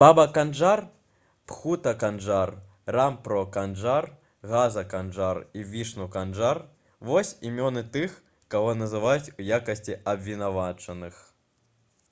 [0.01, 0.79] баба канджар
[1.49, 2.51] бхута канджар
[2.95, 4.07] рампро канджар
[4.53, 6.61] газа канджар і вішну канджар
[7.09, 8.15] вось імёны тых
[8.55, 11.21] каго называюць у якасці абвінавачаных